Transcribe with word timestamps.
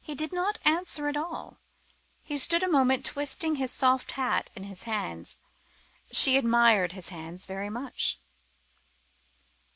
He 0.00 0.16
did 0.16 0.32
not 0.32 0.58
answer 0.64 1.06
at 1.06 1.16
all. 1.16 1.60
He 2.24 2.36
stood 2.36 2.64
a 2.64 2.68
moment 2.68 3.04
twisting 3.04 3.54
his 3.54 3.70
soft 3.70 4.10
hat 4.18 4.50
in 4.56 4.64
his 4.64 4.82
hands: 4.90 5.38
she 6.10 6.36
admired 6.36 6.94
his 6.94 7.10
hands 7.10 7.46
very 7.46 7.70
much. 7.70 8.18